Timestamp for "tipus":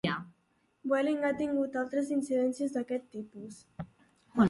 3.19-3.65